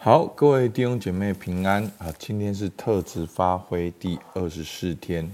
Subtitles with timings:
[0.00, 2.06] 好，各位弟兄姐妹平安啊！
[2.20, 5.28] 今天是特质发挥第二十四天。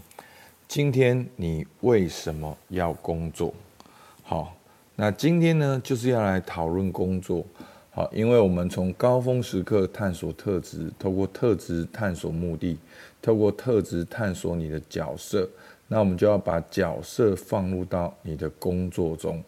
[0.67, 3.53] 今天你为什么要工作？
[4.23, 4.57] 好，
[4.97, 7.45] 那今天呢，就是要来讨论工作。
[7.91, 12.79] 好，因为我们从高峰时刻探索特质，透过特质探索目的，
[13.21, 15.47] 透过特质探索你的角色。
[15.89, 19.45] 那我们就要把角色放入到你的工作中。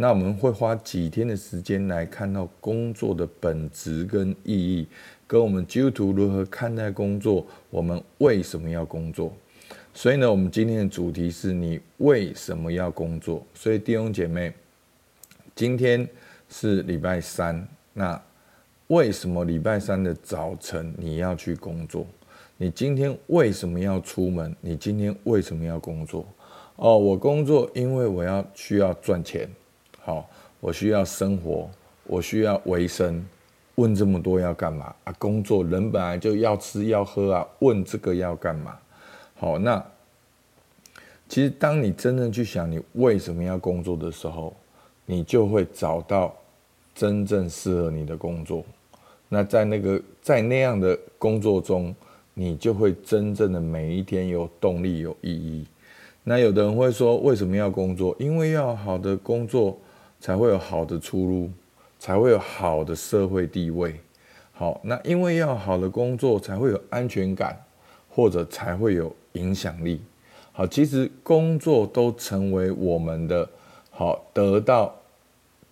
[0.00, 4.88] 那我们会花几天的时间来看到工作的本质跟意义，
[5.26, 9.30] 跟我们基督徒如何看待工作，我们为什么要工作？
[9.92, 13.46] 所以呢，我们今天的主题是你为什么要工作？
[13.52, 14.54] 所以弟兄姐妹，
[15.54, 16.08] 今天
[16.48, 18.18] 是礼拜三，那
[18.86, 22.06] 为什么礼拜三的早晨你要去工作？
[22.56, 24.56] 你今天为什么要出门？
[24.62, 26.26] 你今天为什么要工作？
[26.76, 29.46] 哦，我工作，因为我要需要赚钱。
[30.02, 30.28] 好，
[30.60, 31.68] 我需要生活，
[32.04, 33.24] 我需要维生。
[33.76, 35.12] 问这么多要干嘛啊？
[35.18, 38.76] 工作人本来就要吃要喝啊，问这个要干嘛？
[39.36, 39.82] 好，那
[41.28, 44.54] 其实当你真正去想你为什么要工作的时候，
[45.06, 46.34] 你就会找到
[46.94, 48.62] 真正适合你的工作。
[49.30, 51.94] 那在那个在那样的工作中，
[52.34, 55.66] 你就会真正的每一天有动力、有意义。
[56.22, 58.14] 那有的人会说，为什么要工作？
[58.18, 59.78] 因为要好的工作。
[60.20, 61.50] 才会有好的出路，
[61.98, 63.98] 才会有好的社会地位。
[64.52, 67.58] 好，那因为要好的工作，才会有安全感，
[68.10, 70.02] 或者才会有影响力。
[70.52, 73.48] 好，其实工作都成为我们的
[73.90, 74.94] 好得到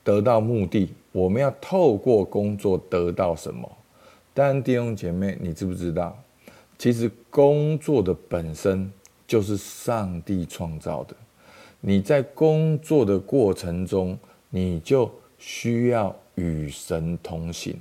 [0.02, 0.94] 得到目的。
[1.12, 3.70] 我们要透过工作得到什么？
[4.32, 6.16] 但弟兄姐妹，你知不知道？
[6.78, 8.90] 其实工作的本身
[9.26, 11.16] 就是上帝创造的。
[11.80, 14.16] 你在工作的过程中，
[14.50, 17.76] 你就需要与神同行，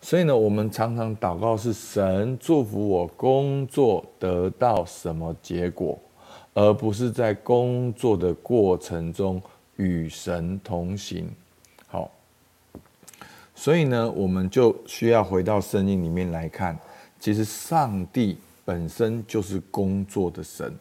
[0.00, 5.98] 所以呢，我们常常祷告是神祝福我工作得到什么结果，
[6.54, 9.42] 而不是在工作的过程中
[9.76, 11.28] 与神同行。
[11.86, 12.10] 好，
[13.54, 16.78] 所以呢，我们就需要回到圣经里面来看，
[17.18, 20.72] 其实上帝本身就是工作的神。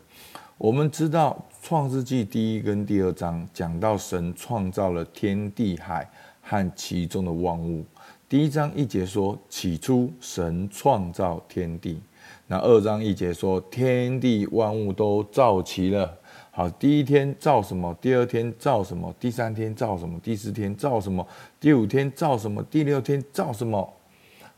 [0.58, 6.10] 我们知道《创世纪》第一跟第二章讲到神创造了天地海
[6.42, 7.84] 和其中的万物。
[8.30, 12.00] 第一章一节说：“起初神创造天地。”
[12.48, 16.18] 那二章一节说：“天地万物都造齐了。”
[16.52, 17.94] 好，第一天造什么？
[18.00, 19.14] 第二天造什么？
[19.20, 20.18] 第三天造什么？
[20.24, 21.28] 第四天造什么？
[21.60, 22.64] 第五天造什么？
[22.64, 23.94] 第六天造什么？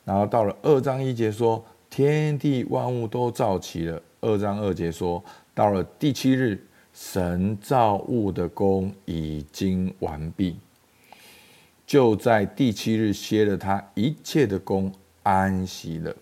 [0.05, 5.23] 然后到了二章一节说：“天地万物都造齐了。”二章二节说。
[5.57, 6.63] 到了第七日，
[6.93, 10.55] 神造物的工已经完毕，
[11.83, 16.15] 就在第七日歇了他一切的工，安息了。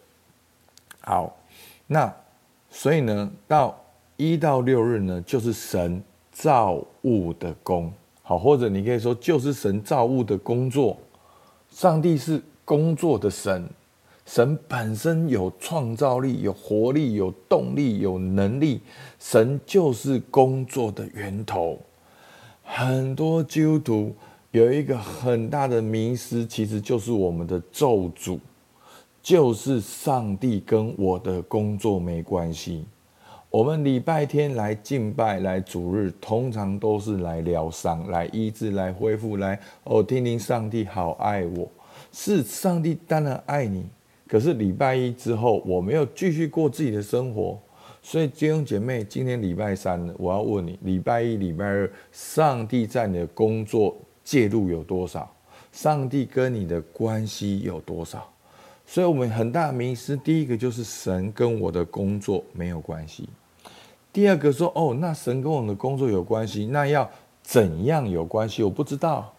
[1.02, 1.38] 好，
[1.86, 2.16] 那
[2.70, 3.78] 所以呢，到
[4.16, 7.92] 一到六日呢，就是神造物的工。
[8.24, 10.98] 好，或者你可以说，就是神造物的工作。
[11.70, 13.68] 上帝是工作的神。
[14.26, 18.82] 神本身有创造力、有活力、有动力、有能力，
[19.20, 21.80] 神就是工作的源头。
[22.64, 24.16] 很多基督徒
[24.50, 28.40] 有一个很大的迷思，其实就是我们的咒诅，
[29.22, 32.86] 就是上帝跟我的工作没关系。
[33.52, 41.70] 我们礼拜天来敬拜、来主日，通常都是来疗伤、来医治、来恢复、来哦，听听上帝好爱我，
[42.12, 43.86] 是上帝当然爱你。
[44.36, 47.58] 可是礼拜一之后，我没有继续过自己的生活，
[48.02, 55.34] 所以弟兄姐妹，今天礼拜三，我要问你：礼拜一、礼拜二，上帝在你的工作介入有多少？
[55.72, 58.30] 上帝跟你的关系有多少？
[58.86, 63.24] 所以，我们很大的迷思，第一个就是神跟我的工作没有关系；
[64.12, 67.10] 第二个说，哦，那神跟我们的工作有关系，那要
[67.42, 68.62] 怎样有关系？
[68.64, 69.34] 我不知道，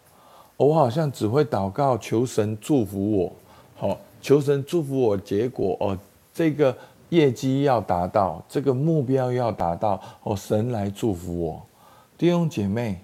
[0.55, 3.35] 我好像只会祷告，求神祝福我，
[3.75, 3.99] 好。
[4.21, 5.97] 求神祝福我，结果哦，
[6.33, 6.75] 这个
[7.09, 11.65] 业绩要达到，这个目标要达到哦，神来祝福我。
[12.17, 12.99] 弟兄姐妹，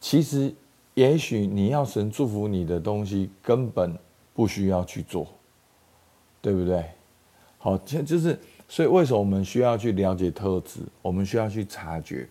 [0.00, 0.54] 其实
[0.94, 3.96] 也许你要神祝福你的东西，根本
[4.34, 5.26] 不需要去做，
[6.40, 6.84] 对不对？
[7.58, 8.38] 好，就就是，
[8.68, 10.80] 所以为什么我们需要去了解特质？
[11.02, 12.28] 我们需要去察觉。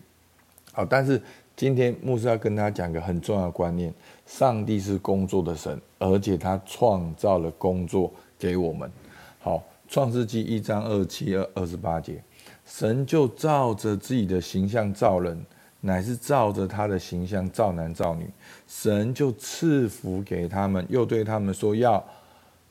[0.72, 1.20] 好，但是。
[1.60, 3.92] 今天牧师要跟大家讲个很重要的观念：
[4.24, 8.90] 上帝是工作的神，而且他创造了工作给我们。
[9.38, 12.24] 好，创世纪一章二七二二十八节，
[12.64, 15.38] 神就照着自己的形象造人，
[15.82, 18.26] 乃是照着他的形象造男造女。
[18.66, 22.02] 神就赐福给他们，又对他们说要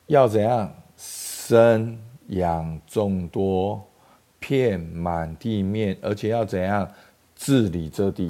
[0.08, 1.96] 要怎样生
[2.26, 3.80] 养众多，
[4.40, 6.90] 遍满地面，而且要怎样
[7.36, 8.28] 治理这地，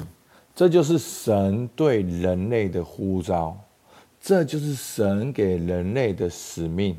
[0.61, 3.59] 这就是神对人类的呼召，
[4.21, 6.95] 这就是神给人类的使命，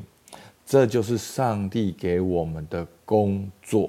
[0.66, 3.88] 这就是上帝给我们的工作。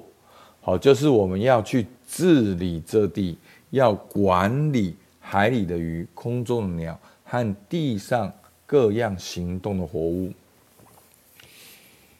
[0.61, 3.35] 好，就是我们要去治理这地，
[3.71, 8.31] 要管理海里的鱼、空中的鸟和地上
[8.67, 10.31] 各样行动的活物。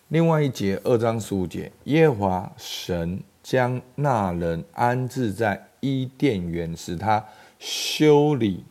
[0.08, 7.24] 另外一节二章十五节，耶华神将那人安置在伊甸园，使他
[7.66, 8.62] 修理、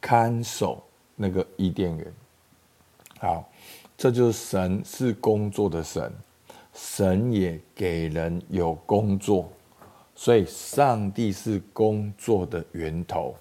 [0.00, 0.82] 看守
[1.14, 2.12] 那个伊甸园。
[3.20, 3.48] 好，
[3.96, 6.12] 这就是神是工作的神。
[6.74, 9.48] 神也给人有工作，
[10.16, 13.34] 所以上帝是工作的源头。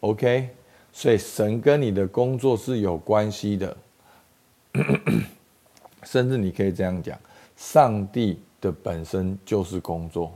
[0.00, 0.48] OK，
[0.92, 3.76] 所以神跟你的工作是有关系的，
[6.04, 7.16] 甚至你可以这样讲：
[7.54, 10.32] 上帝的本身就是工作，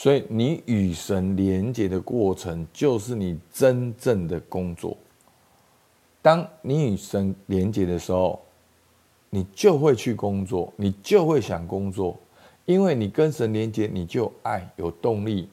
[0.00, 4.96] 所以你与神连接的过程就是你真正的工作。
[6.22, 8.40] 当你与神连接的时候，
[9.28, 12.18] 你就会去工作，你就会想工作，
[12.64, 15.50] 因为你跟神连接，你就爱，有动力，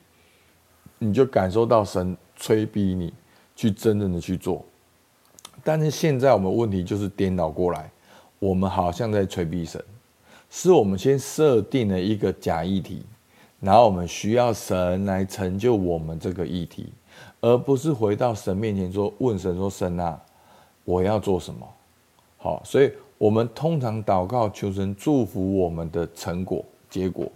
[0.97, 3.13] 你就感受到神催逼你
[3.53, 4.63] 去真正的去做。
[5.61, 7.91] 但是现在我们问题就是颠倒过来，
[8.39, 9.83] 我们好像在催逼神，
[10.49, 13.03] 是我们先设定了一个假议题，
[13.59, 16.91] 然后我们需要神来成就我们这个议题，
[17.41, 20.19] 而不是回到神面前说，问神说，神啊，
[20.85, 21.67] 我要做什么？
[22.37, 22.91] 好，所以。
[23.19, 27.27] 我们通常祷告求神祝福我们的成果结果，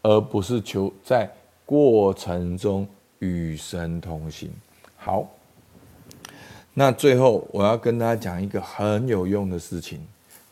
[0.00, 1.30] 而不是求在
[1.66, 2.88] 过程中
[3.18, 4.50] 与神同行。
[4.96, 5.28] 好，
[6.72, 10.00] 那最后我要跟大家讲一个很有用的事情，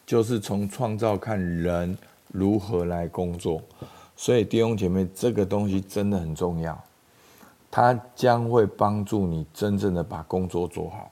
[0.04, 1.96] 就是从创造看人
[2.28, 3.62] 如何来工作。
[4.20, 6.78] 所以弟兄姐妹，这个东西真的很重要，
[7.70, 11.10] 它将会帮助你真正的把工作做好。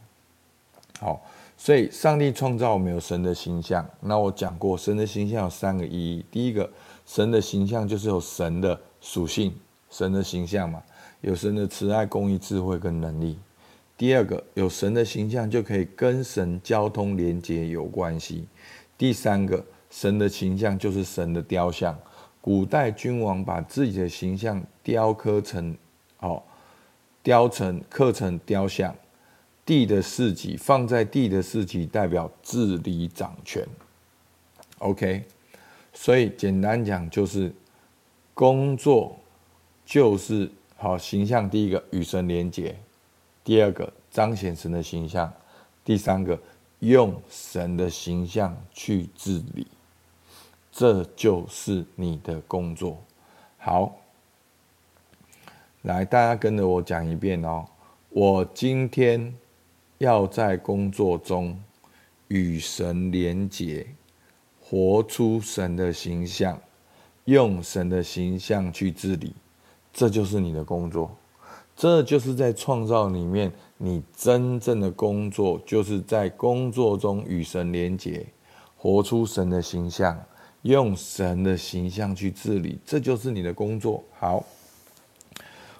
[1.00, 1.22] 好。
[1.56, 3.88] 所以，上帝创造我们有神的形象。
[4.00, 6.22] 那我讲过，神的形象有三个意义。
[6.31, 6.70] 第一个，
[7.06, 9.54] 神的形象就是有神的属性，
[9.88, 10.82] 神的形象嘛，
[11.22, 13.38] 有神的慈爱、公义、智慧跟能力。
[13.96, 18.46] 第二个，有神的形象就可以跟神交通连接有关系。
[18.99, 21.99] 第三个，神的形象就是神的雕像。
[22.40, 25.76] 古代君王把自己的形象雕刻成，
[26.20, 26.43] 哦，
[27.23, 28.94] 雕成刻成雕像。
[29.67, 33.62] 地的四极放在地的四极，代表治理掌权。
[34.79, 35.23] OK，
[35.93, 37.52] 所以简单讲就是
[38.32, 39.14] 工作
[39.85, 41.50] 就是好形象。
[41.50, 42.75] 第一个与神连结，
[43.44, 45.31] 第二个彰显神的形象，
[45.85, 46.40] 第三个
[46.79, 49.67] 用神的形象去治理，
[50.78, 53.02] 这就是你的工作。
[53.56, 53.96] 好，
[55.82, 57.66] 来大家跟着我讲一遍哦。
[58.10, 59.34] 我今天。
[59.98, 61.60] 要在工作中
[62.28, 63.84] 与神连结，
[64.60, 66.56] 活出神的形象，
[67.25, 69.34] 用神的形象去治理，
[69.92, 71.10] 这就是你的工作。
[71.75, 78.25] 这就是在创造里面，你真正的工作，就是在工作中与神连结，
[78.76, 80.16] 活出神的形象，
[80.62, 84.02] 用神的形象去治理，这就是你的工作。
[84.18, 84.44] 好，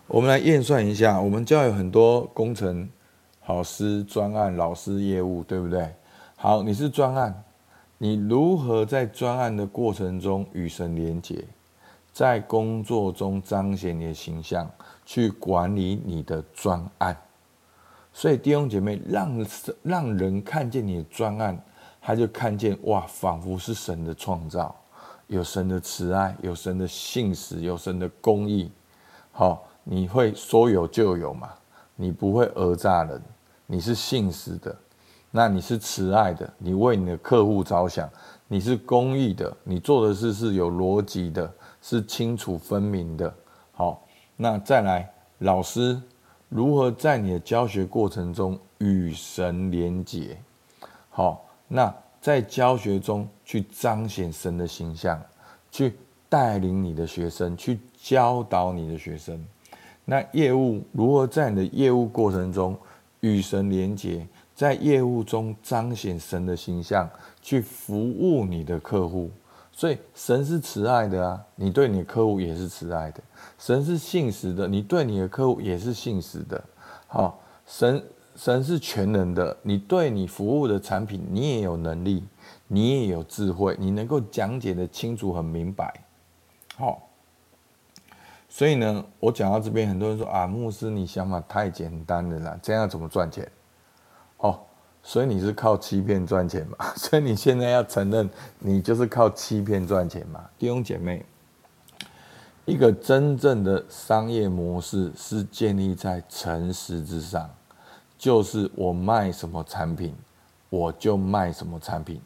[0.07, 2.89] 我们来验算一下，我们教有很多工程。
[3.47, 5.91] 老师专案，老师业务，对不对？
[6.37, 7.45] 好，你是专案，
[7.97, 11.43] 你如何在专案的过程中与神连结，
[12.13, 14.71] 在工作中彰显你的形象，
[15.07, 17.17] 去管理你的专案？
[18.13, 19.47] 所以弟兄姐妹，让
[19.83, 21.59] 让人看见你的专案，
[22.01, 24.75] 他就看见哇，仿佛是神的创造，
[25.27, 28.71] 有神的慈爱，有神的信实，有神的公义。
[29.33, 31.51] 好，你会说有就有嘛？
[31.97, 33.23] 你不会讹诈人。
[33.71, 34.75] 你是信实的，
[35.31, 38.09] 那你是慈爱的，你为你的客户着想，
[38.47, 41.53] 你是公义的，你做的事是有逻辑的，
[41.83, 43.35] 是清楚分明的。
[43.73, 44.03] 好，
[44.37, 46.01] 那再来，老师
[46.49, 50.41] 如何在你的教学过程中与神连结？
[51.11, 55.23] 好，那在教学中去彰显神的形象，
[55.71, 55.95] 去
[56.29, 59.47] 带领你的学生，去教导你的学生。
[60.05, 62.77] 那业务如何在你的业务过程中？
[63.21, 67.11] 与神连结，在业务中彰显神的形象，
[67.43, 69.29] 去服务你的客户。
[69.73, 73.21] 所以神是慈爱的啊，你对你的客户也是慈爱的；
[73.59, 76.63] 神是信实的，你对你的客户也是信实的。
[77.09, 78.01] 好，神
[78.39, 82.23] 神是全能的，你对你服务的产品，你也有能力，
[82.69, 85.93] 你也有智慧，你能够讲解得清楚、很明白。
[86.77, 87.09] 好，
[88.49, 93.51] 所以呢，我讲到这边，很多人说啊，牧师，你想法太简单了啦，这样怎么赚钱？
[94.37, 94.61] 哦，
[95.03, 96.77] 所以你是靠欺骗赚钱嘛？
[96.95, 98.31] 所以你现在要承认，
[98.61, 100.49] 你就是靠欺骗赚钱嘛？
[100.57, 101.27] 弟兄姐妹。
[102.67, 107.49] 一个真正的商业模式是建立在诚实之上，
[108.19, 110.15] 就是我卖什么产品，
[110.69, 112.21] 我就卖什么产品。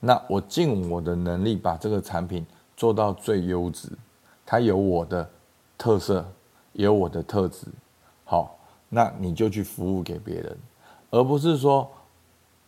[0.00, 2.44] 那我尽我的能力把这个产品
[2.76, 3.88] 做到最优质，
[4.44, 5.30] 它有我的
[5.78, 6.26] 特色，
[6.72, 7.66] 有我的特质。
[8.24, 10.58] 好，那你就去服务给别人，
[11.10, 11.88] 而不是说。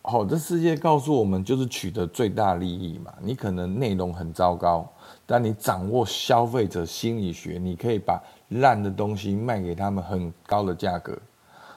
[0.01, 3.13] 好，这世界告诉我们，就是取得最大利益嘛。
[3.21, 4.89] 你可能内容很糟糕，
[5.27, 8.19] 但你掌握消费者心理学，你可以把
[8.49, 11.19] 烂的东西卖给他们很高的价格。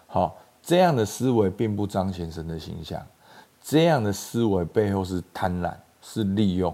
[0.07, 3.05] 好，这样的思维并不彰显神的形象，
[3.61, 6.73] 这样的思维背后是贪婪，是利用。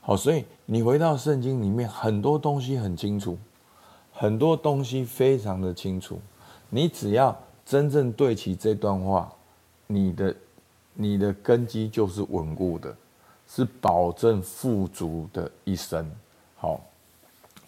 [0.00, 3.38] 好，所以你回到圣经里面，很多东西很清楚，
[4.12, 6.20] 很多东西非常的清楚。
[6.70, 9.32] 你只要真正对齐这段话，
[9.86, 10.34] 你的。
[10.94, 12.94] 你的根基就是稳固的，
[13.48, 16.06] 是保证富足的一生。
[16.54, 16.82] 好，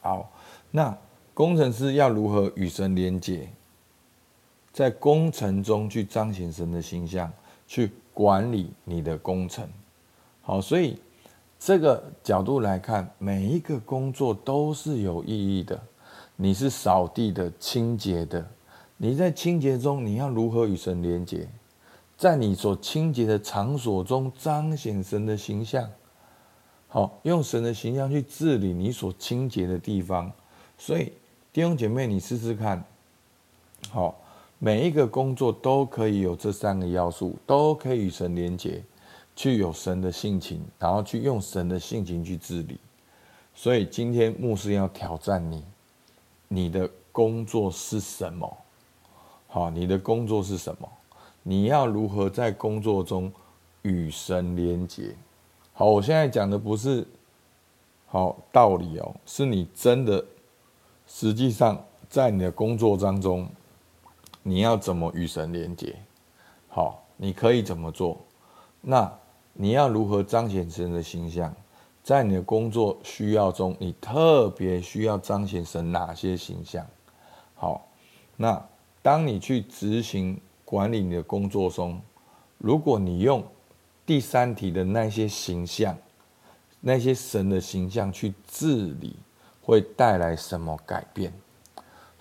[0.02, 0.30] 好，
[0.71, 0.94] 那
[1.33, 3.49] 工程师要如何与神连接，
[4.74, 7.32] 在工程中去彰显神的形象，
[7.64, 9.64] 去管理你的工程。
[10.42, 10.98] 好，所以
[11.60, 15.80] 这个角度来看，每一个工作都是有意义的。
[16.34, 18.44] 你是扫地的、清洁的，
[18.96, 21.48] 你在清洁中，你要如何与神连接？
[22.16, 25.88] 在你所清洁的场所中彰显神的形象，
[26.88, 30.32] 好，用神的形象去治理你所清洁的地方。
[30.76, 31.12] 所以
[31.52, 32.84] 弟兄姐妹，你试试看，
[33.90, 34.20] 好，
[34.64, 38.83] 每一个工作都可以有这三个要素，都可以与神连结，
[39.37, 42.78] 去有神的性情，然后去用神的性情去治理。
[43.54, 45.62] 所以今天牧师要挑战你，
[46.49, 48.56] 你的工作是什么？
[49.49, 50.88] 好，你的工作是什么？
[51.42, 53.30] 你要如何在工作中
[53.83, 55.14] 与神连结？
[55.75, 57.06] 好，我现在讲的不是
[58.06, 60.25] 好道理哦，是你真的
[61.06, 63.47] 实际上在你的工作当中，
[64.44, 65.96] 你要怎么与神连接？
[66.68, 68.24] 好，你可以怎么做？
[68.80, 69.12] 那
[69.52, 71.52] 你要如何彰显神的形象？
[72.04, 76.86] 在你的工作需要中，你特别需要彰显神哪些形象？
[77.56, 77.88] 好，
[78.36, 78.64] 那
[79.02, 80.40] 当你去执行。
[80.66, 82.00] 管理你的工作中，
[82.58, 83.44] 如果你用
[84.06, 85.96] 第三题的那些形象、
[86.80, 89.14] 那些神的形象去治理，
[89.62, 91.32] 会带来什么改变？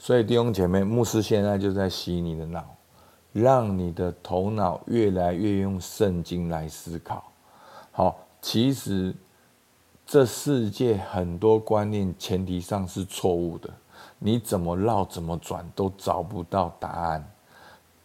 [0.04, 2.76] 所以弟兄姐妹，牧师现在就在洗你的脑，
[3.32, 7.24] 让你的头脑越来越用圣经来思考。
[7.90, 9.16] 好，其实
[10.06, 13.70] 这世界很多观念前提上是错误的，
[14.20, 17.26] 你怎么绕怎么转都找不到答案。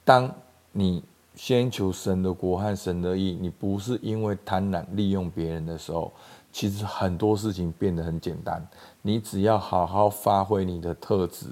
[0.04, 0.32] 当
[0.70, 1.02] 你
[1.34, 6.12] 先求神的国和神的义，你不是因为贪婪利用别人的时候，
[6.52, 8.64] 其实很多事情变得很简单。
[9.02, 11.46] 你只要好好发挥你的特质，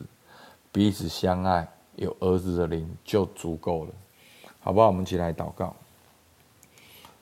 [0.76, 3.90] 彼此相爱，有儿子的灵就足够了，
[4.60, 4.88] 好不好？
[4.88, 5.74] 我们一起来祷告。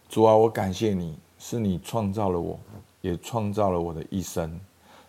[0.08, 2.58] 主啊，我感谢你，是你创造了我，
[3.00, 4.58] 也创造了我的一生，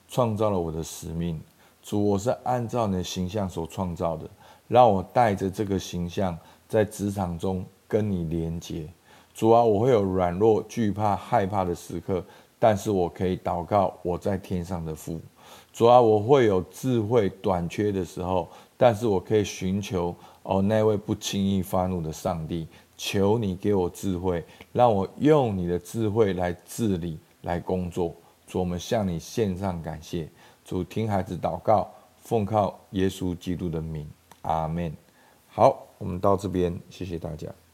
[0.08, 1.42] 创造了我的使命。
[1.82, 4.30] 主，我是按照你的形象所创造的。
[4.68, 6.38] 让我带着这个形象
[6.70, 8.88] 在职场中跟你连接，
[9.34, 12.24] 主啊，我会有软弱、惧怕、害怕的时刻，
[12.60, 15.20] 但是我可以祷告我在天上的父。
[15.74, 28.16] 主啊，我会有智慧短缺的时候，但是我可以寻求哦那位不轻易发怒的上帝，求你给我智慧，让我用你的智慧来治理、来工作。
[28.48, 30.30] 主，我们向你献上感谢。
[30.64, 34.08] 主，听孩子祷告，奉靠耶稣基督的名。
[34.44, 34.96] 阿门。
[35.48, 37.64] 好，我们到这边，谢谢大家。